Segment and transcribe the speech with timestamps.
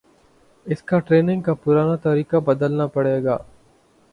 [0.65, 3.37] اس کا ٹریننگ کا پرانا طریقہ بدلنا پڑے گا